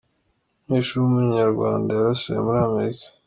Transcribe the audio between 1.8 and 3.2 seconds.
yarasiwe muri Amerika